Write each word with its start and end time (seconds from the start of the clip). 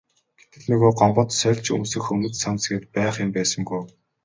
Гэтэл 0.39 0.63
нөгөө 0.71 0.91
Гомбод 0.99 1.29
сольж 1.39 1.65
өмсөх 1.77 2.05
өмд 2.13 2.25
цамц 2.41 2.61
гээд 2.69 2.85
байх 2.95 3.15
юм 3.23 3.29
байсангүй. 3.35 3.81